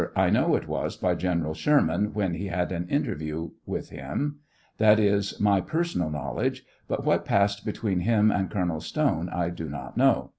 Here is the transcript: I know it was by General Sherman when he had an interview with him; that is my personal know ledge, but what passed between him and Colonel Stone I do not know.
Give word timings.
I 0.15 0.31
know 0.31 0.55
it 0.55 0.67
was 0.67 0.97
by 0.97 1.13
General 1.13 1.53
Sherman 1.53 2.15
when 2.15 2.33
he 2.33 2.47
had 2.47 2.71
an 2.71 2.89
interview 2.89 3.51
with 3.67 3.91
him; 3.91 4.39
that 4.79 4.99
is 4.99 5.39
my 5.39 5.61
personal 5.61 6.09
know 6.09 6.33
ledge, 6.37 6.65
but 6.87 7.05
what 7.05 7.23
passed 7.23 7.63
between 7.63 7.99
him 7.99 8.31
and 8.31 8.49
Colonel 8.49 8.79
Stone 8.81 9.29
I 9.29 9.51
do 9.51 9.69
not 9.69 9.97
know. 9.97 10.29